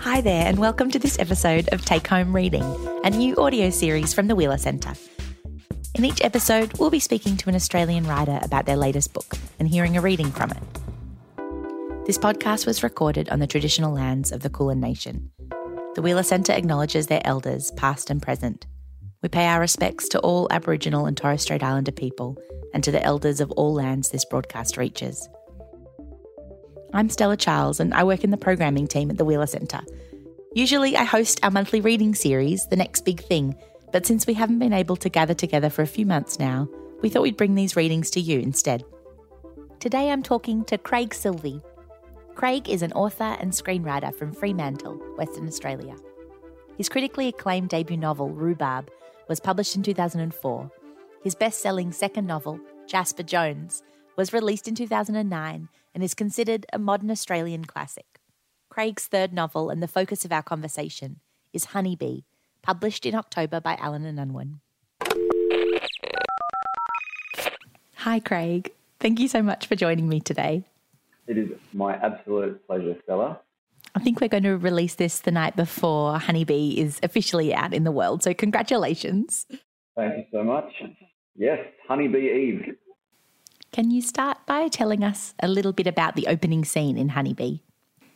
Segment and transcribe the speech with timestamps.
[0.00, 2.62] Hi there, and welcome to this episode of Take Home Reading,
[3.02, 4.92] a new audio series from the Wheeler Centre.
[5.94, 9.66] In each episode, we'll be speaking to an Australian writer about their latest book and
[9.66, 10.62] hearing a reading from it.
[12.06, 15.30] This podcast was recorded on the traditional lands of the Kulin Nation.
[15.94, 18.66] The Wheeler Centre acknowledges their elders, past and present.
[19.22, 22.36] We pay our respects to all Aboriginal and Torres Strait Islander people
[22.74, 25.26] and to the elders of all lands this broadcast reaches.
[26.92, 29.82] I'm Stella Charles and I work in the programming team at the Wheeler Centre.
[30.54, 33.54] Usually I host our monthly reading series, The Next Big Thing,
[33.92, 36.68] but since we haven't been able to gather together for a few months now,
[37.00, 38.84] we thought we'd bring these readings to you instead.
[39.78, 41.62] Today I'm talking to Craig Silvey.
[42.34, 45.94] Craig is an author and screenwriter from Fremantle, Western Australia.
[46.76, 48.90] His critically acclaimed debut novel, Rhubarb,
[49.28, 50.70] was published in 2004.
[51.22, 53.84] His best selling second novel, Jasper Jones,
[54.16, 58.20] was released in 2009 and is considered a modern Australian classic.
[58.68, 61.20] Craig's third novel and the focus of our conversation
[61.52, 62.20] is Honeybee,
[62.62, 64.60] published in October by Allen and Unwin.
[67.96, 68.72] Hi, Craig.
[68.98, 70.64] Thank you so much for joining me today.
[71.26, 73.40] It is my absolute pleasure, Stella.
[73.94, 77.84] I think we're going to release this the night before Honeybee is officially out in
[77.84, 78.22] the world.
[78.22, 79.46] So, congratulations.
[79.96, 80.72] Thank you so much.
[81.36, 82.76] Yes, Honeybee Eve.
[83.72, 87.58] Can you start by telling us a little bit about the opening scene in Honeybee?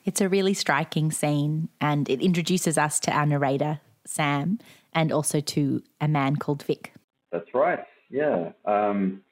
[0.05, 4.59] It's a really striking scene and it introduces us to our narrator, Sam,
[4.93, 6.93] and also to a man called Vic.
[7.31, 8.51] That's right, yeah.
[8.65, 9.23] Um,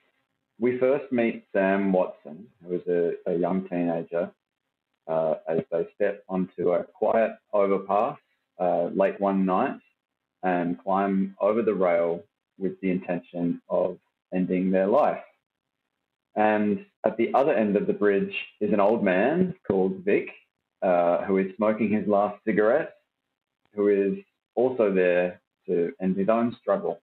[0.61, 4.31] we first meet Sam Watson, who is a, a young teenager,
[5.09, 8.17] uh, as they step onto a quiet overpass
[8.61, 9.81] uh, late one night
[10.45, 12.23] and climb over the rail
[12.59, 13.99] with the intention of
[14.33, 15.19] ending their life.
[16.35, 20.31] And at the other end of the bridge is an old man called Vic,
[20.81, 22.95] uh, who is smoking his last cigarette,
[23.75, 24.19] who is
[24.55, 27.01] also there to end his own struggle.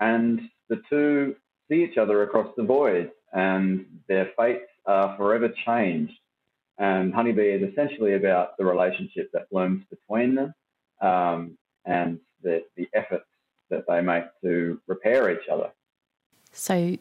[0.00, 1.36] And the two
[1.68, 6.12] see each other across the void, and their fates are forever changed.
[6.78, 10.54] And Honeybee is essentially about the relationship that blooms between them
[11.00, 13.26] um, and the, the efforts
[13.70, 15.70] that they make to repair each other.
[16.52, 16.96] So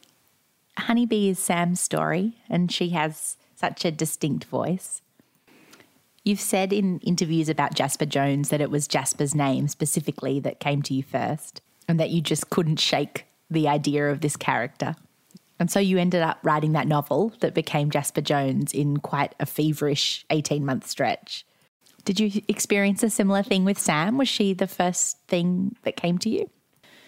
[0.82, 5.02] Honeybee is Sam's story, and she has such a distinct voice.
[6.24, 10.82] You've said in interviews about Jasper Jones that it was Jasper's name specifically that came
[10.84, 14.96] to you first, and that you just couldn't shake the idea of this character.
[15.60, 19.46] And so you ended up writing that novel that became Jasper Jones in quite a
[19.46, 21.46] feverish 18 month stretch.
[22.04, 24.18] Did you experience a similar thing with Sam?
[24.18, 26.50] Was she the first thing that came to you?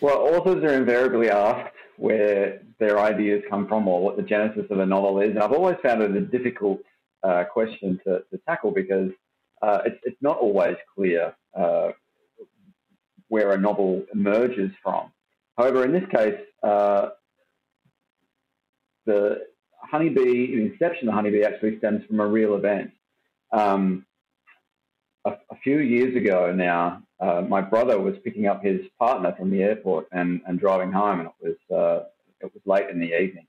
[0.01, 4.79] Well, authors are invariably asked where their ideas come from or what the genesis of
[4.79, 5.31] a novel is.
[5.31, 6.79] And I've always found it a difficult
[7.23, 9.09] uh, question to, to, tackle because
[9.61, 11.91] uh, it's, it's, not always clear uh,
[13.29, 15.11] where a novel emerges from.
[15.57, 17.09] However, in this case, uh,
[19.05, 19.45] the
[19.77, 22.91] honeybee, the inception of the honeybee actually stems from a real event.
[23.51, 24.05] Um,
[25.25, 29.49] a, a, few years ago now, uh, my brother was picking up his partner from
[29.49, 32.05] the airport and, and driving home, and it was uh,
[32.41, 33.47] it was late in the evening,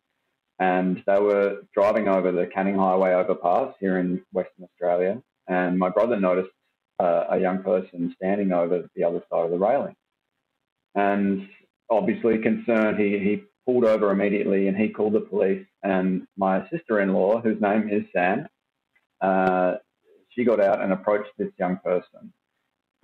[0.61, 5.89] and they were driving over the Canning Highway overpass here in Western Australia, and my
[5.89, 6.53] brother noticed
[7.01, 9.97] uh, a young person standing over the other side of the railing,
[10.95, 11.49] and
[11.91, 15.67] obviously concerned, he he pulled over immediately and he called the police.
[15.83, 18.47] And my sister-in-law, whose name is Sam,
[19.23, 19.77] uh,
[20.29, 22.33] she got out and approached this young person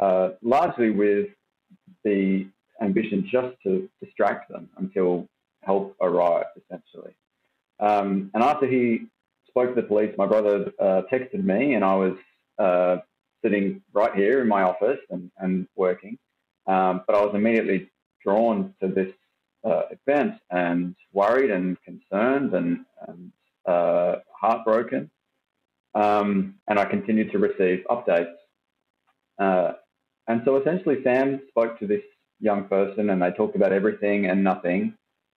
[0.00, 1.28] uh, largely with
[2.04, 2.46] the
[2.80, 5.28] ambition just to distract them until
[5.62, 7.14] help arrived, essentially.
[7.78, 9.06] Um, and after he
[9.46, 12.16] spoke to the police, my brother uh, texted me, and I was
[12.58, 12.96] uh,
[13.42, 16.18] sitting right here in my office and, and working.
[16.66, 17.90] Um, but I was immediately
[18.24, 19.12] drawn to this
[19.64, 23.32] uh, event and worried and concerned and, and
[23.66, 25.10] uh, heartbroken.
[25.94, 28.34] Um, and I continued to receive updates.
[30.30, 32.04] And so essentially, Sam spoke to this
[32.38, 34.94] young person and they talked about everything and nothing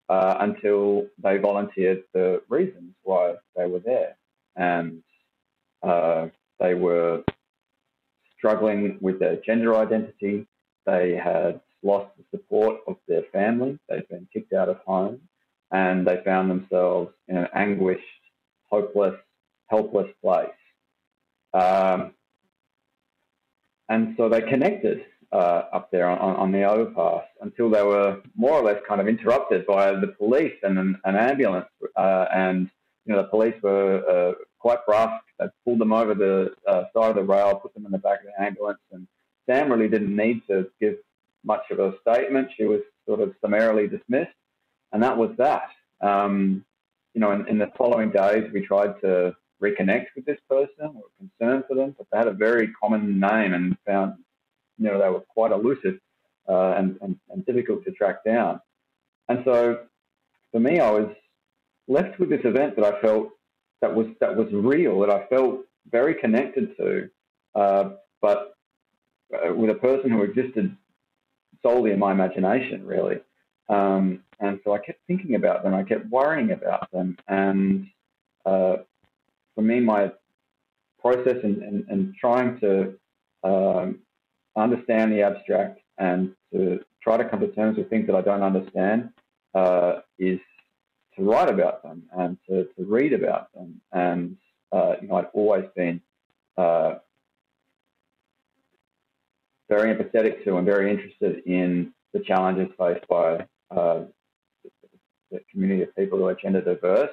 [0.07, 4.15] uh, until they volunteered the reasons why they were there.
[4.55, 5.01] And
[5.81, 6.27] uh,
[6.59, 7.23] they were
[8.37, 10.45] struggling with their gender identity.
[10.85, 13.79] They had lost the support of their family.
[13.89, 15.21] They'd been kicked out of home
[15.71, 18.03] and they found themselves in an anguished,
[18.69, 19.15] hopeless,
[19.71, 20.49] helpless place.
[21.51, 22.13] Um,
[23.89, 28.51] and so they connected uh, up there on, on, the overpass until they were more
[28.51, 31.65] or less kind of interrupted by the police and an, an ambulance.
[31.95, 32.69] Uh, and
[33.05, 35.23] you know the police were uh, quite brusque.
[35.39, 38.19] They pulled them over the uh, side of the rail, put them in the back
[38.19, 39.07] of the ambulance, and
[39.47, 40.97] Sam really didn't need to give
[41.43, 42.49] much of a statement.
[42.55, 44.31] She was sort of summarily dismissed,
[44.91, 45.69] and that was that.
[46.01, 46.63] Um,
[47.13, 50.73] you know, in, in, the following days, we tried to reconnect with this person.
[50.81, 54.15] or concern for them, but they had a very common name and found,
[54.77, 55.99] you know, they were quite elusive
[56.49, 58.59] uh, and, and, and difficult to track down.
[59.29, 59.79] And so,
[60.51, 61.09] for me, I was
[61.87, 63.29] left with this event that I felt
[63.81, 67.09] that was that was real, that I felt very connected to,
[67.55, 67.89] uh,
[68.21, 68.55] but
[69.33, 70.75] uh, with a person who existed
[71.61, 73.17] solely in my imagination, really.
[73.69, 77.17] Um, and so I kept thinking about them, I kept worrying about them.
[77.27, 77.87] And
[78.45, 78.77] uh,
[79.55, 80.11] for me, my
[80.99, 82.95] process and, trying to
[83.43, 83.99] um,
[84.55, 88.41] understand the abstract and to try to come to terms with things that I don't
[88.41, 89.09] understand
[89.53, 90.39] uh, is
[91.15, 93.81] to write about them and to, to read about them.
[93.91, 94.37] And,
[94.71, 96.01] uh, you know, I've always been
[96.57, 96.95] uh,
[99.69, 104.03] very empathetic to and very interested in the challenges faced by uh,
[105.31, 107.09] the community of people who are gender diverse.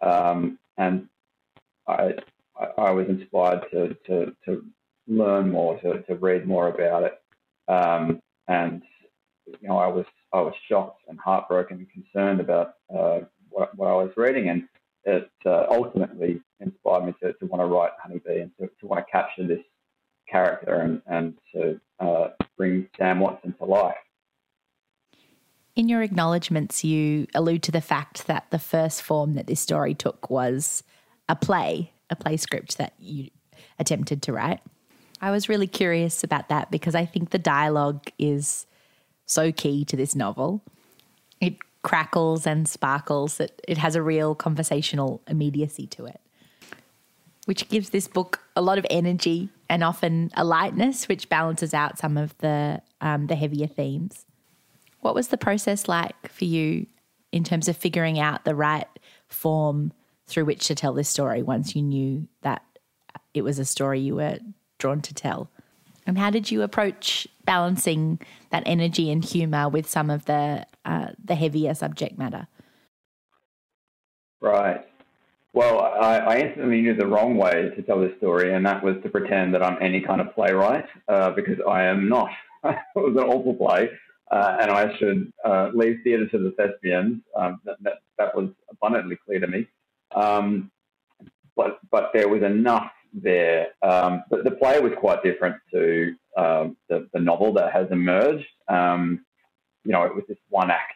[0.00, 1.08] Um, and
[1.88, 2.14] I,
[2.78, 4.64] I, was inspired to, to, to
[5.06, 7.20] learn more, to, to read more about it.
[7.68, 8.82] Um, and,
[9.46, 13.88] you know, I was, I was shocked and heartbroken and concerned about uh, what, what,
[13.88, 14.48] I was reading.
[14.48, 14.68] And
[15.04, 19.04] it uh, ultimately inspired me to, to want to write Honeybee and to, to want
[19.04, 19.64] to capture this
[20.28, 23.94] character and, and to uh, bring Sam Watson to life.
[25.76, 29.94] In your acknowledgements, you allude to the fact that the first form that this story
[29.94, 30.82] took was
[31.28, 33.30] a play, a play script that you
[33.78, 34.60] attempted to write.
[35.20, 38.66] I was really curious about that because I think the dialogue is
[39.24, 40.62] so key to this novel.
[41.40, 46.20] It crackles and sparkles, it, it has a real conversational immediacy to it,
[47.44, 51.98] which gives this book a lot of energy and often a lightness, which balances out
[51.98, 54.26] some of the, um, the heavier themes.
[55.00, 56.86] What was the process like for you
[57.30, 58.88] in terms of figuring out the right
[59.28, 59.92] form
[60.26, 62.62] through which to tell this story once you knew that
[63.34, 64.38] it was a story you were
[64.78, 65.50] drawn to tell?
[66.06, 68.20] And how did you approach balancing
[68.50, 72.46] that energy and humour with some of the uh, the heavier subject matter?
[74.40, 74.86] Right.
[75.52, 78.96] Well, I, I, instantly knew the wrong way to tell this story, and that was
[79.02, 82.28] to pretend that I'm any kind of playwright, uh, because I am not.
[82.64, 83.88] it was an awful play
[84.30, 87.22] uh, and I should uh, leave theatre to the thespians.
[87.36, 89.68] Um, that, that, that, was abundantly clear to me.
[90.14, 90.70] Um,
[91.56, 93.68] but, but there was enough there.
[93.82, 98.46] Um, but the play was quite different to um, the, the, novel that has emerged.
[98.68, 99.24] Um,
[99.84, 100.92] you know, it was this one act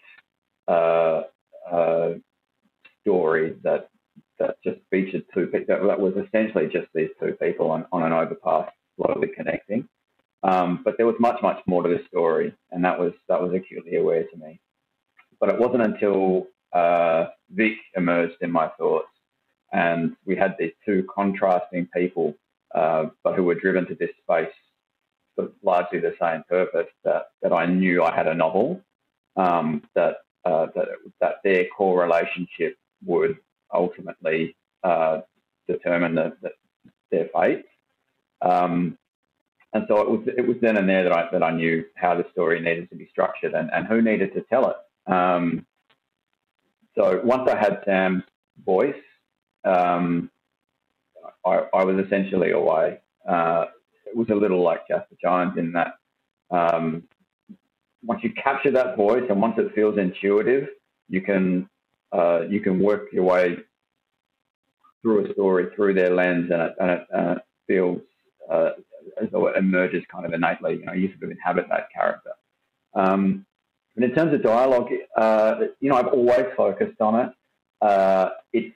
[0.69, 1.23] uh,
[1.71, 2.15] uh,
[3.01, 3.89] story that
[4.39, 5.67] that just featured two people.
[5.69, 9.89] That, that was essentially just these two people on, on an overpass, slowly connecting.
[10.43, 13.53] Um, but there was much, much more to the story, and that was that was
[13.55, 14.61] acutely aware to me.
[15.39, 19.09] But it wasn't until uh, Vic emerged in my thoughts,
[19.73, 22.35] and we had these two contrasting people,
[22.75, 24.53] uh, but who were driven to this space
[25.35, 26.89] for largely the same purpose.
[27.05, 28.81] That that I knew I had a novel
[29.37, 30.89] um, that uh, that
[31.21, 33.39] that their core relationship would
[33.73, 35.21] ultimately uh,
[35.69, 36.51] determine the, the,
[37.11, 37.65] their fate.
[38.43, 38.99] Um,
[39.73, 42.17] and so it was it was then and there that I that I knew how
[42.17, 45.13] the story needed to be structured and, and who needed to tell it.
[45.13, 45.67] Um,
[46.97, 48.25] so once I had Sam's
[48.65, 48.95] voice,
[49.65, 50.31] um,
[51.47, 52.99] I, I, was essentially away.
[53.29, 53.67] Uh,
[54.07, 55.95] it was a little like Jasper Jones in that
[56.51, 57.05] um,
[58.03, 60.69] once you capture that voice and once it feels intuitive,
[61.09, 61.69] you can
[62.13, 63.59] uh, you can work your way
[65.03, 68.01] through a story through their lens, and it, and it, and it feels
[68.51, 68.71] uh,
[69.23, 70.79] as though it emerges kind of innately.
[70.79, 72.33] You know, you sort of inhabit that character.
[72.95, 73.47] Um,
[74.01, 77.33] and in terms of dialogue, uh, you know, I've always focused on it.
[77.83, 78.75] Uh, it's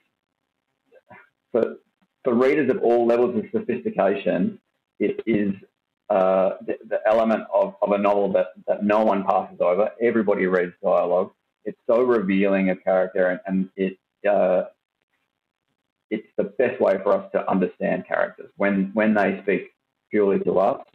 [1.51, 1.77] for,
[2.23, 4.59] for readers of all levels of sophistication,
[4.99, 5.51] it is
[6.11, 9.89] uh, the, the, element of, of a novel that, that no one passes over.
[9.99, 11.31] Everybody reads dialogue.
[11.63, 13.97] It's so revealing of character, and, and it
[14.29, 14.65] uh,
[16.11, 19.73] it's the best way for us to understand characters when when they speak
[20.11, 20.85] purely to us.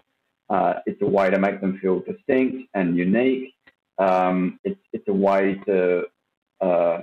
[0.49, 3.55] Uh, it's a way to make them feel distinct and unique.
[4.01, 6.05] Um, it's, it's a way to
[6.61, 7.01] uh,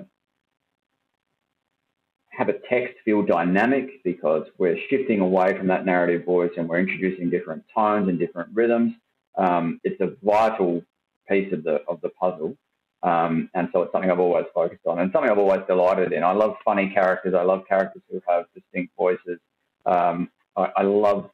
[2.32, 6.80] have a text feel dynamic because we're shifting away from that narrative voice and we're
[6.80, 8.94] introducing different tones and different rhythms.
[9.38, 10.84] Um, it's a vital
[11.30, 12.58] piece of the of the puzzle,
[13.04, 16.24] um, and so it's something I've always focused on and something I've always delighted in.
[16.24, 17.36] I love funny characters.
[17.36, 19.40] I love characters who have distinct voices.
[19.86, 21.30] Um, I, I, love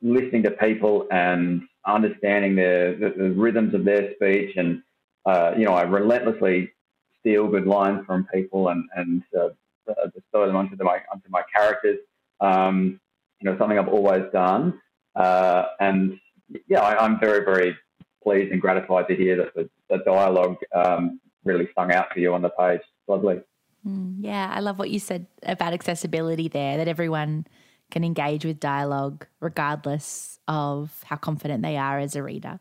[0.00, 4.56] listening to people and understanding the, the, the rhythms of their speech.
[4.56, 4.82] And,
[5.28, 6.72] uh, you know, I relentlessly
[7.20, 9.50] steal good lines from people and, and uh,
[9.86, 11.98] them onto, the, my, onto my characters.
[12.40, 12.98] Um,
[13.40, 14.80] you know, something I've always done.
[15.14, 16.18] Uh, and
[16.66, 17.76] yeah, I, am very, very
[18.22, 22.32] pleased and gratified to hear that the, the dialogue um, really sung out for you
[22.32, 22.80] on the page.
[23.06, 23.40] Lovely.
[23.86, 27.46] Mm, yeah, I love what you said about accessibility there, that everyone
[27.90, 32.60] can engage with dialogue regardless of how confident they are as a reader.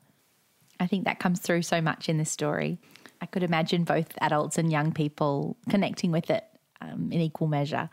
[0.79, 2.79] I think that comes through so much in this story.
[3.21, 6.43] I could imagine both adults and young people connecting with it
[6.81, 7.89] um, in equal measure.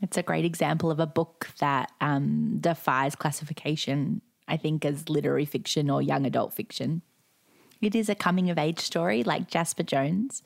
[0.00, 5.44] It's a great example of a book that um, defies classification, I think, as literary
[5.44, 7.02] fiction or young adult fiction.
[7.80, 10.42] It is a coming of age story like Jasper Jones.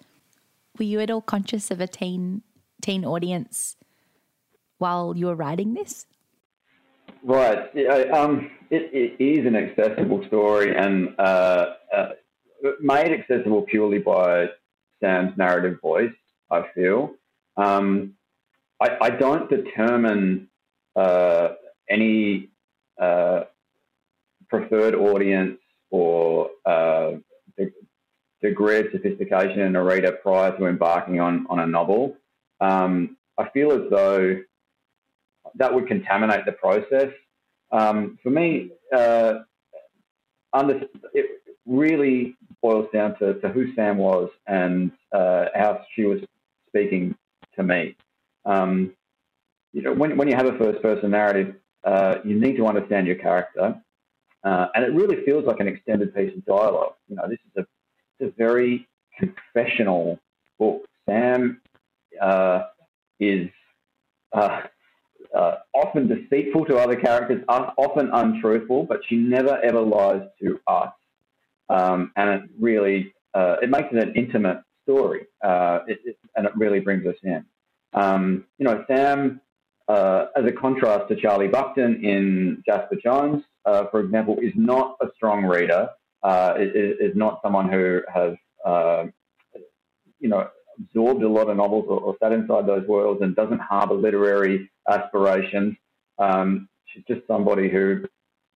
[0.78, 2.42] Were you at all conscious of a teen
[2.80, 3.76] teen audience
[4.78, 6.06] while you were writing this?
[7.22, 7.70] Right.
[7.74, 12.08] Yeah, um, it, it is an accessible story and uh, uh,
[12.80, 14.48] made accessible purely by
[15.00, 16.12] Sam's narrative voice,
[16.50, 17.14] I feel.
[17.56, 18.14] Um,
[18.80, 20.48] I, I, don't determine
[20.96, 21.50] uh,
[21.88, 22.48] any
[23.00, 23.44] uh,
[24.48, 25.58] preferred audience
[25.90, 27.12] or uh,
[28.42, 32.16] degree of sophistication in a reader prior to embarking on, on a novel.
[32.60, 34.40] Um, I feel as though
[35.56, 37.12] that would contaminate the process.
[37.70, 39.40] Um, for me, uh,
[40.52, 40.82] under,
[41.14, 46.20] it really boils down to, to who Sam was and uh, how she was
[46.68, 47.14] speaking
[47.56, 47.96] to me.
[48.44, 48.94] Um,
[49.72, 51.54] you know, when, when you have a first person narrative,
[51.84, 53.80] uh, you need to understand your character.
[54.44, 56.94] Uh, and it really feels like an extended piece of dialogue.
[57.08, 57.64] You know, this is
[58.20, 60.18] a, a very confessional
[60.58, 60.82] book.
[61.08, 61.60] Sam
[62.20, 62.64] uh,
[63.18, 63.48] is
[64.32, 64.62] uh,
[65.34, 70.92] uh, often deceitful to other characters, often untruthful, but she never ever lies to us.
[71.68, 76.46] Um, and it really uh, it makes it an intimate story, uh, it, it, and
[76.46, 77.44] it really brings us in.
[77.94, 79.40] Um, you know, Sam,
[79.88, 84.96] uh, as a contrast to Charlie Bucktin in Jasper Jones, uh, for example, is not
[85.00, 85.88] a strong reader.
[86.22, 88.34] Uh, is, not someone who has,
[90.20, 90.48] you know,
[90.78, 94.70] absorbed a lot of novels or, or sat inside those worlds and doesn't harbour literary
[94.88, 95.76] aspirations.
[96.18, 98.04] Um, she's just somebody who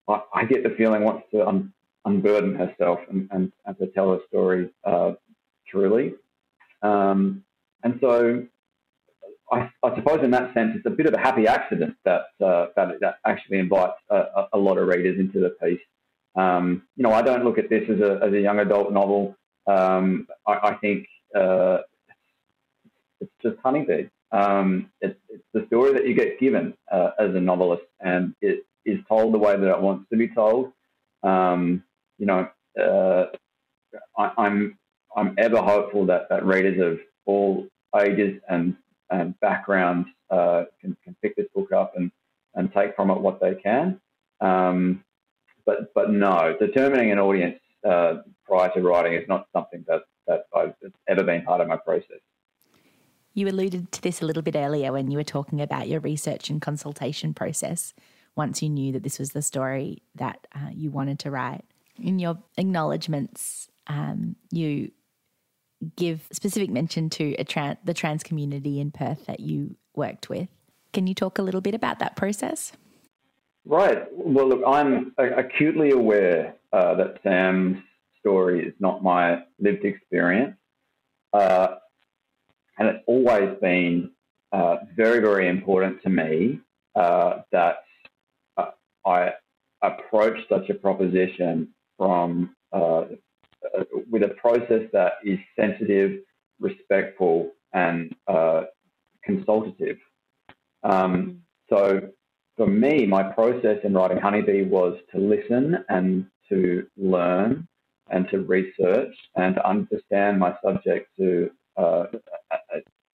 [0.08, 1.72] I, I, get the feeling wants to un,
[2.04, 5.12] unburden herself and, and, and, to tell her story uh,
[5.68, 6.14] truly.
[6.82, 7.44] Um,
[7.82, 8.46] and so
[9.50, 12.66] I, I, suppose in that sense, it's a bit of a happy accident that uh,
[12.76, 15.80] that, that, actually invites a, a, lot of readers into the piece.
[16.34, 19.36] Um, you know, I don't look at this as a, as a young adult novel.
[19.66, 21.78] Um, I, I, think uh,
[23.20, 24.08] it's just Honeybee.
[24.32, 28.66] Um, it's, it's, the story that you get given uh, as a novelist, and it
[28.84, 30.72] is told the way that it wants to be told.
[31.22, 31.82] Um,
[32.18, 32.48] you know,
[32.80, 33.26] uh,
[34.18, 34.78] I, I'm
[35.16, 37.66] I'm ever hopeful that, that readers of all
[37.98, 38.76] ages and
[39.10, 42.10] and backgrounds uh, can, can pick this book up and,
[42.54, 44.00] and take from it what they can.
[44.40, 45.04] Um,
[45.64, 50.46] but but no, determining an audience uh, prior to writing is not something that that
[50.54, 50.74] I've
[51.08, 52.20] ever been part of my process.
[53.36, 56.48] You alluded to this a little bit earlier when you were talking about your research
[56.48, 57.92] and consultation process
[58.34, 61.62] once you knew that this was the story that uh, you wanted to write.
[62.02, 64.90] In your acknowledgements, um, you
[65.96, 70.48] give specific mention to tran- the trans community in Perth that you worked with.
[70.94, 72.72] Can you talk a little bit about that process?
[73.66, 74.06] Right.
[74.12, 77.82] Well, look, I'm acutely aware uh, that Sam's
[78.18, 80.56] story is not my lived experience.
[81.34, 81.74] Uh,
[82.78, 84.10] and it's always been
[84.52, 86.60] uh, very, very important to me
[86.94, 87.84] uh, that
[88.56, 88.70] uh,
[89.04, 89.32] I
[89.82, 91.68] approach such a proposition
[91.98, 93.04] from uh,
[94.10, 96.20] with a process that is sensitive,
[96.60, 98.64] respectful, and uh,
[99.24, 99.98] consultative.
[100.82, 102.08] Um, so
[102.56, 107.66] for me, my process in writing Honeybee was to listen and to learn
[108.10, 112.04] and to research and to understand my subject to uh,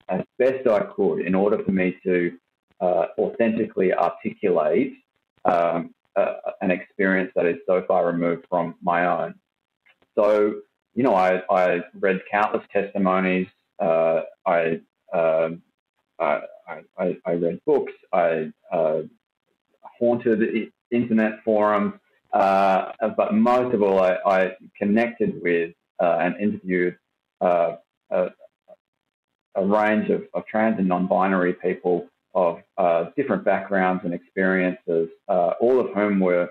[0.09, 2.37] as best I could in order for me to
[2.81, 4.93] uh, authentically articulate
[5.45, 9.35] um, uh, an experience that is so far removed from my own.
[10.15, 10.55] So,
[10.93, 13.47] you know, I, I read countless testimonies.
[13.79, 14.81] Uh, I,
[15.13, 15.61] um,
[16.19, 16.41] I,
[16.97, 17.93] I, I, read books.
[18.13, 19.01] I uh,
[19.99, 21.93] haunted internet forums.
[22.31, 26.97] Uh, but most of all, I, I connected with and interviewed
[29.55, 35.51] a, range of, of trans and non-binary people of uh, different backgrounds and experiences, uh,
[35.61, 36.49] all of whom were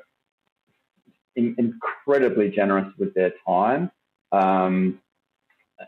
[1.37, 3.90] in, incredibly generous with their time.
[4.30, 5.00] Um,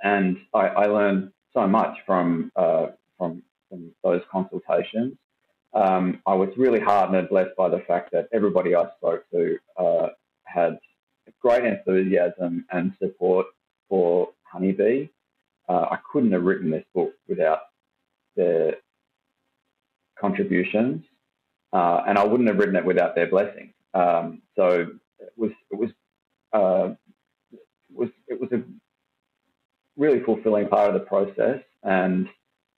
[0.02, 5.14] and I, I, learned so much from, uh, from, from those consultations.
[5.72, 9.58] Um, I was really heartened and blessed by the fact that everybody I spoke to
[9.76, 10.08] uh,
[10.44, 10.78] had
[11.40, 13.46] great enthusiasm and support
[13.88, 15.08] for Honeybee.
[15.68, 17.60] Uh, I couldn't have written this book without
[18.36, 18.76] their
[20.18, 21.04] contributions,
[21.72, 23.72] uh, and I wouldn't have written it without their blessing.
[23.94, 24.86] Um, so
[25.18, 25.90] it was it was
[26.52, 26.94] uh,
[27.52, 27.60] it
[27.94, 28.62] was it was a
[29.96, 32.28] really fulfilling part of the process, and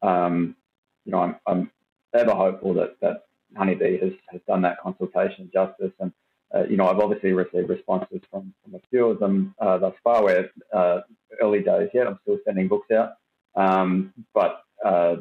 [0.02, 0.57] um,
[1.05, 1.71] you know I'm, I'm
[2.14, 3.25] ever hopeful that that
[3.57, 6.12] Honeybee has, has done that consultation justice and
[6.55, 9.95] uh, you know, I've obviously received responses from, from a few of them uh, thus
[10.03, 10.25] far.
[10.25, 11.00] Where uh,
[11.41, 13.15] early days yet, I'm still sending books out,
[13.55, 15.17] um, but uh,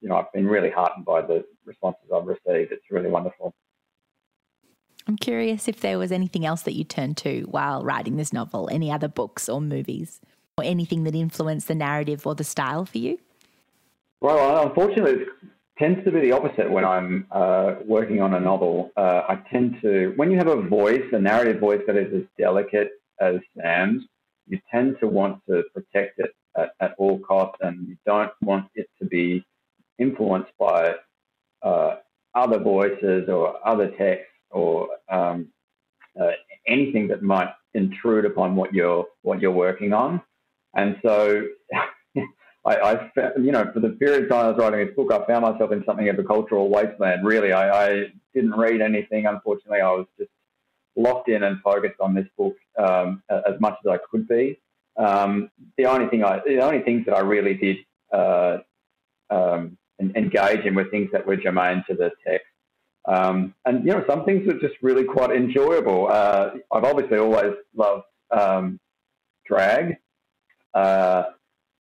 [0.00, 2.72] you know, I've been really heartened by the responses I've received.
[2.72, 3.54] It's really wonderful.
[5.06, 8.68] I'm curious if there was anything else that you turned to while writing this novel,
[8.70, 10.20] any other books or movies,
[10.58, 13.18] or anything that influenced the narrative or the style for you.
[14.20, 15.24] Well, unfortunately,
[15.78, 18.90] tends to be the opposite when I'm uh, working on a novel.
[18.96, 22.22] Uh, I tend to, when you have a voice, a narrative voice that is as
[22.36, 24.04] delicate as Sam's,
[24.48, 28.66] you tend to want to protect it at, at all costs, and you don't want
[28.74, 29.44] it to be
[29.98, 30.94] influenced by
[31.62, 31.96] uh,
[32.34, 35.48] other voices or other texts or um,
[36.20, 36.30] uh,
[36.66, 40.20] anything that might intrude upon what you're what you're working on.
[40.74, 41.46] And so
[42.68, 45.24] I, I, you know, for the period of time I was writing this book, I
[45.26, 47.26] found myself in something of a cultural wasteland.
[47.26, 49.26] Really, I, I didn't read anything.
[49.26, 50.30] Unfortunately, I was just
[50.96, 54.58] locked in and focused on this book um, as much as I could be.
[54.96, 57.76] Um, the only thing I, the only things that I really did
[58.12, 58.58] uh,
[59.30, 62.46] um, engage in were things that were germane to the text.
[63.04, 66.08] Um, and you know, some things were just really quite enjoyable.
[66.10, 68.78] Uh, I've obviously always loved um,
[69.46, 69.96] drag.
[70.74, 71.24] Uh,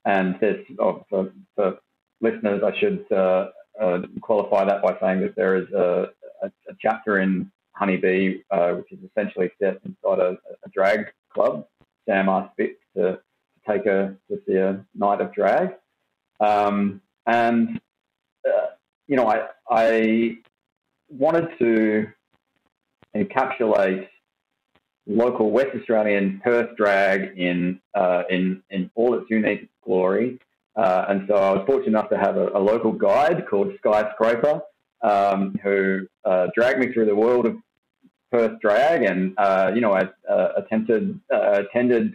[0.07, 1.79] and there's, oh, for, for,
[2.23, 6.07] listeners, I should uh, uh, qualify that by saying that there is a,
[6.43, 11.67] a, a chapter in Honeybee, uh, which is essentially set inside a, a drag club.
[12.09, 13.21] Sam asked Fitz to, to
[13.69, 15.75] take her to see a night of drag.
[16.41, 17.81] Um, and,
[18.49, 18.69] uh,
[19.09, 20.39] you know, I, I
[21.11, 22.07] wanted to
[23.15, 24.09] encapsulate
[25.07, 30.39] local West Australian Perth drag in uh, in in all its unique glory.
[30.77, 34.61] Uh, and so I was fortunate enough to have a, a local guide called Skyscraper
[35.03, 37.57] um, who uh, dragged me through the world of
[38.31, 42.15] Perth drag, and uh, you know I uh, attempted uh, attended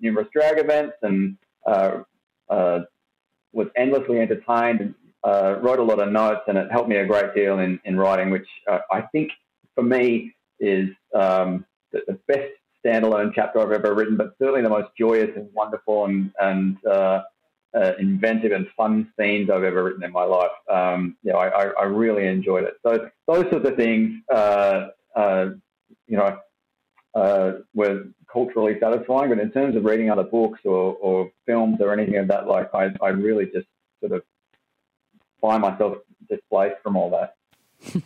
[0.00, 1.36] numerous drag events and
[3.54, 4.80] was endlessly entertained.
[4.80, 7.96] And, wrote a lot of notes, and it helped me a great deal in, in
[7.96, 9.30] writing, which I think
[9.76, 12.50] for me is um, the, the, best
[12.84, 17.22] standalone chapter I've ever written, but certainly the most joyous and wonderful and, and uh,
[17.74, 20.50] uh, inventive and fun scenes I've ever written in my life.
[20.70, 22.74] Um, yeah, I, I, really enjoyed it.
[22.84, 25.46] So those sorts of things, uh, uh
[26.06, 26.38] you know,
[27.14, 29.30] uh, were culturally satisfying.
[29.30, 32.68] But in terms of reading other books or, or films or anything of that, like
[32.74, 33.66] I, I really just
[34.00, 34.22] sort of
[35.40, 37.36] find myself displaced from all that.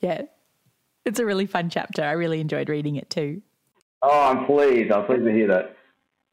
[0.00, 0.22] yeah,
[1.04, 2.02] it's a really fun chapter.
[2.02, 3.42] I really enjoyed reading it too.
[4.08, 4.92] Oh, I'm pleased.
[4.92, 5.76] I'm pleased to hear that.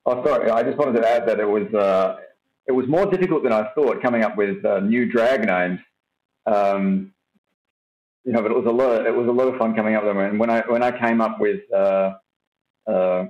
[0.05, 0.51] Oh, sorry.
[0.51, 2.17] I just wanted to add that it was uh,
[2.67, 5.79] it was more difficult than I thought coming up with uh, new drag names.
[6.45, 7.13] Um,
[8.25, 9.01] you know, but it was a lot.
[9.01, 10.23] Of, it was a lot of fun coming up with them.
[10.23, 12.13] And when I when I came up with uh,
[12.85, 13.25] uh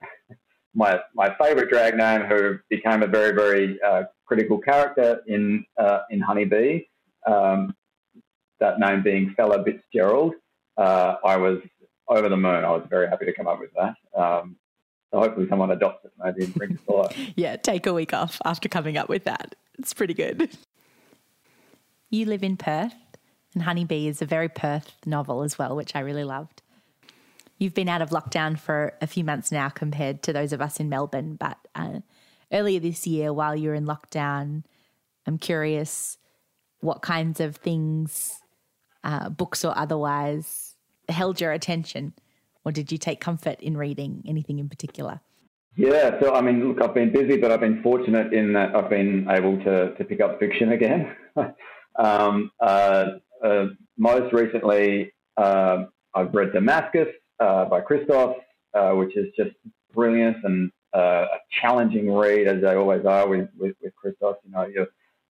[0.74, 6.00] my my favorite drag name, who became a very very uh, critical character in uh,
[6.08, 6.84] in Honeybee,
[7.26, 7.74] um,
[8.58, 10.32] that name being Fella Fitzgerald
[10.78, 11.58] I was
[12.08, 12.64] over the moon.
[12.64, 13.96] I was very happy to come up with that.
[14.20, 14.56] Um,
[15.10, 17.16] so hopefully someone adopts it maybe and brings it to life.
[17.36, 19.54] yeah, take a week off after coming up with that.
[19.78, 20.50] It's pretty good.
[22.14, 22.92] You live in Perth,
[23.54, 26.60] and Honeybee is a very Perth novel as well, which I really loved.
[27.56, 30.78] You've been out of lockdown for a few months now compared to those of us
[30.78, 32.00] in Melbourne, but uh,
[32.52, 34.64] earlier this year, while you were in lockdown,
[35.26, 36.18] I'm curious
[36.80, 38.40] what kinds of things
[39.04, 40.71] uh, books or otherwise,
[41.08, 42.14] held your attention?
[42.64, 45.20] Or did you take comfort in reading anything in particular?
[45.76, 48.90] Yeah, so I mean, look, I've been busy, but I've been fortunate in that I've
[48.90, 51.16] been able to, to pick up fiction again.
[51.96, 53.06] um, uh,
[53.42, 55.84] uh, most recently, uh,
[56.14, 57.08] I've read Damascus
[57.40, 58.36] uh, by Christos,
[58.74, 59.56] uh, which is just
[59.94, 61.26] brilliant and a
[61.62, 64.36] challenging read, as they always are with, with, with Christos.
[64.44, 64.88] You know, you're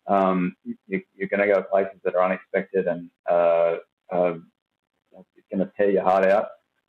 [0.08, 0.76] Um, you,
[1.22, 3.76] are going to go places that are unexpected and uh,
[4.10, 4.34] uh,
[5.52, 6.48] going to tear your heart out.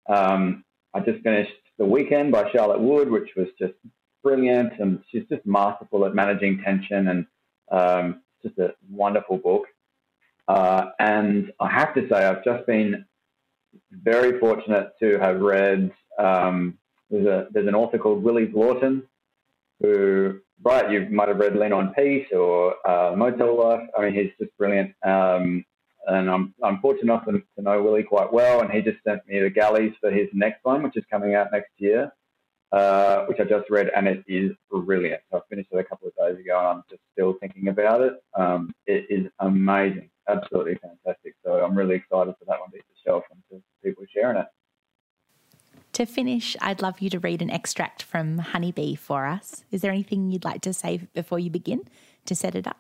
[0.09, 3.73] Um, I just finished The Weekend by Charlotte Wood, which was just
[4.23, 7.25] brilliant, and she's just masterful at managing tension, and
[7.71, 9.63] um, just a wonderful book.
[10.47, 13.05] Uh, and I have to say, I've just been
[13.91, 15.91] very fortunate to have read.
[16.19, 16.77] Um,
[17.09, 19.03] there's a there's an author called Willy Vlautin,
[19.79, 23.87] who right you might have read Lean on Pete or uh, Motel Life.
[23.97, 24.93] I mean, he's just brilliant.
[25.03, 25.65] Um,
[26.07, 29.25] and I'm, I'm fortunate enough to, to know Willy quite well, and he just sent
[29.27, 32.11] me the galleys for his next one, which is coming out next year,
[32.71, 35.21] uh, which I just read, and it is brilliant.
[35.31, 38.01] So I finished it a couple of days ago, and I'm just still thinking about
[38.01, 38.13] it.
[38.35, 41.35] Um, it is amazing, absolutely fantastic.
[41.45, 44.37] So I'm really excited for that one to hit the shelf and to people sharing
[44.37, 44.47] it.
[45.93, 49.63] To finish, I'd love you to read an extract from Honeybee for us.
[49.69, 51.83] Is there anything you'd like to say before you begin
[52.25, 52.77] to set it up?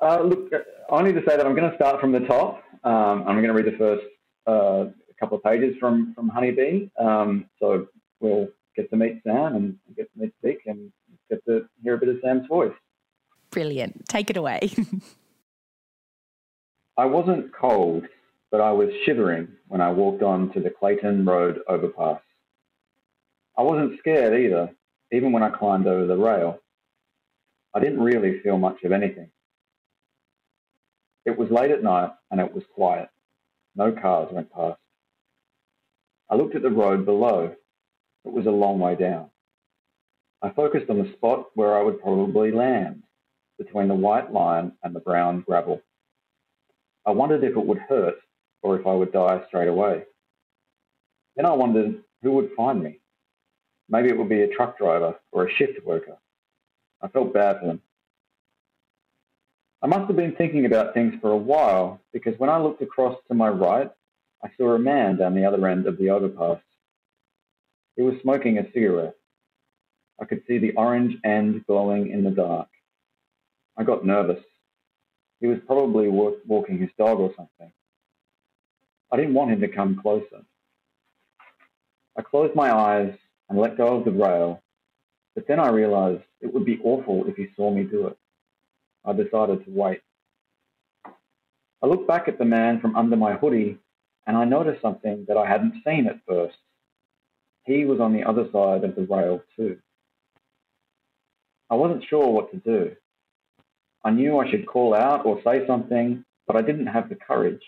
[0.00, 0.52] Uh, look,
[0.92, 2.62] I need to say that I'm going to start from the top.
[2.84, 4.04] Um, I'm going to read the first
[4.46, 4.90] uh,
[5.22, 6.88] couple of pages from from Honeybee.
[6.98, 7.86] Um, so
[8.20, 10.92] we'll get to meet Sam and get to meet Vic and
[11.30, 12.72] get to hear a bit of Sam's voice.
[13.50, 14.08] Brilliant.
[14.08, 14.72] Take it away.
[16.96, 18.04] I wasn't cold,
[18.50, 22.20] but I was shivering when I walked on to the Clayton Road overpass.
[23.56, 24.70] I wasn't scared either,
[25.12, 26.58] even when I climbed over the rail.
[27.74, 29.30] I didn't really feel much of anything.
[31.24, 33.08] It was late at night and it was quiet.
[33.76, 34.78] No cars went past.
[36.30, 37.54] I looked at the road below.
[38.24, 39.30] It was a long way down.
[40.42, 43.02] I focused on the spot where I would probably land,
[43.58, 45.80] between the white line and the brown gravel.
[47.06, 48.16] I wondered if it would hurt
[48.62, 50.04] or if I would die straight away.
[51.36, 53.00] Then I wondered who would find me.
[53.88, 56.16] Maybe it would be a truck driver or a shift worker.
[57.02, 57.82] I felt bad for them.
[59.82, 63.18] I must have been thinking about things for a while because when I looked across
[63.26, 63.90] to my right,
[64.44, 66.60] I saw a man down the other end of the overpass.
[67.96, 69.16] He was smoking a cigarette.
[70.20, 72.68] I could see the orange end glowing in the dark.
[73.76, 74.42] I got nervous.
[75.40, 77.72] He was probably walking his dog or something.
[79.10, 80.42] I didn't want him to come closer.
[82.16, 83.12] I closed my eyes
[83.48, 84.62] and let go of the rail,
[85.34, 88.16] but then I realized it would be awful if he saw me do it.
[89.04, 90.00] I decided to wait.
[91.82, 93.78] I looked back at the man from under my hoodie
[94.26, 96.56] and I noticed something that I hadn't seen at first.
[97.64, 99.78] He was on the other side of the rail too.
[101.70, 102.94] I wasn't sure what to do.
[104.04, 107.62] I knew I should call out or say something, but I didn't have the courage.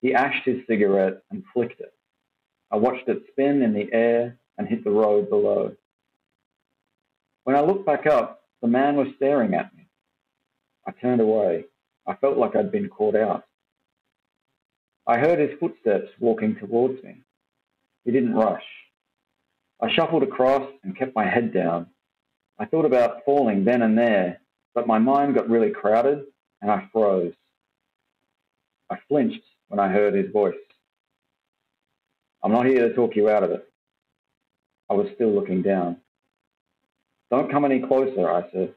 [0.00, 1.92] He ashed his cigarette and flicked it.
[2.70, 5.76] I watched it spin in the air and hit the road below.
[7.44, 9.81] When I looked back up, the man was staring at me.
[10.86, 11.64] I turned away.
[12.06, 13.44] I felt like I'd been caught out.
[15.06, 17.22] I heard his footsteps walking towards me.
[18.04, 18.64] He didn't rush.
[19.80, 21.86] I shuffled across and kept my head down.
[22.58, 24.40] I thought about falling then and there,
[24.74, 26.24] but my mind got really crowded
[26.60, 27.34] and I froze.
[28.90, 30.54] I flinched when I heard his voice.
[32.42, 33.68] I'm not here to talk you out of it.
[34.90, 35.96] I was still looking down.
[37.30, 38.74] Don't come any closer, I said.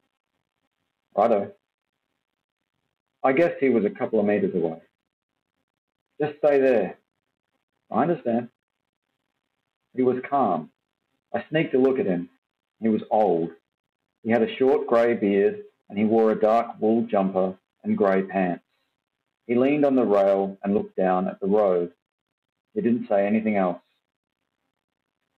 [1.16, 1.52] Righto.
[3.26, 4.78] I guess he was a couple of meters away.
[6.22, 7.00] Just stay there.
[7.92, 8.50] I understand.
[9.96, 10.70] He was calm.
[11.34, 12.30] I sneaked a look at him.
[12.80, 13.50] He was old.
[14.22, 18.22] He had a short grey beard and he wore a dark wool jumper and grey
[18.22, 18.64] pants.
[19.48, 21.94] He leaned on the rail and looked down at the road.
[22.76, 23.82] He didn't say anything else.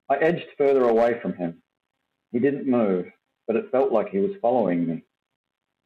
[0.10, 1.62] I edged further away from him.
[2.34, 3.06] He didn't move,
[3.48, 5.04] but it felt like he was following me.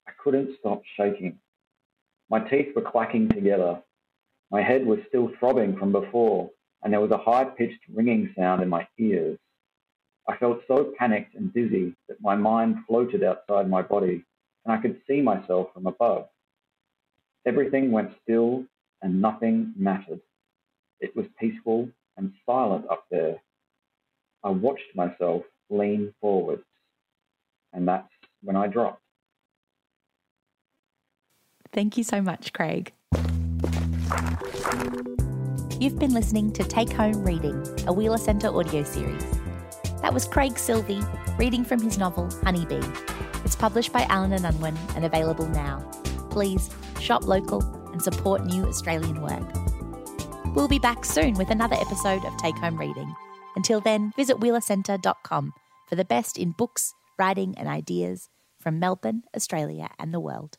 [0.08, 1.38] I couldn't stop shaking.
[2.32, 3.84] My teeth were clacking together.
[4.52, 6.50] My head was still throbbing from before,
[6.82, 9.38] and there was a high pitched ringing sound in my ears.
[10.30, 14.24] I felt so panicked and dizzy that my mind floated outside my body,
[14.64, 16.30] and I could see myself from above.
[17.46, 18.64] Everything went still,
[19.02, 20.22] and nothing mattered.
[21.02, 23.42] It was peaceful and silent up there.
[24.42, 26.64] I watched myself lean forwards,
[27.74, 28.08] and that's
[28.42, 29.01] when I dropped.
[31.74, 32.92] Thank you so much, Craig.
[35.80, 39.26] You've been listening to Take Home Reading, a Wheeler Centre audio series.
[40.02, 41.02] That was Craig Silvey
[41.40, 42.86] reading from his novel Honeybee.
[43.44, 45.80] It's published by Allen and Unwin and available now.
[46.30, 49.52] Please shop local and support new Australian work.
[50.56, 53.16] We'll be back soon with another episode of Take Home Reading.
[53.56, 55.54] Until then, visit wheelercentre.com
[55.88, 58.30] for the best in books, writing, and ideas
[58.60, 60.58] from Melbourne, Australia, and the world.